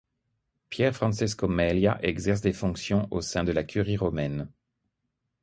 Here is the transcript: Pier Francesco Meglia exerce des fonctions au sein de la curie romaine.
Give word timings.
Pier 0.71 0.93
Francesco 0.95 1.47
Meglia 1.47 1.99
exerce 2.01 2.41
des 2.41 2.53
fonctions 2.53 3.07
au 3.11 3.21
sein 3.21 3.43
de 3.43 3.51
la 3.51 3.63
curie 3.63 3.97
romaine. 3.97 4.49